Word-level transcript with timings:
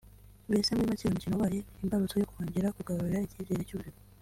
Mbese 0.49 0.69
muri 0.71 0.89
make 0.89 1.03
uyu 1.03 1.15
mukino 1.15 1.33
wabaye 1.35 1.59
imbarutso 1.81 2.15
yo 2.17 2.29
kongera 2.31 2.73
kugarura 2.77 3.23
icyizere 3.25 3.67
cy’ubuzima 3.67 3.99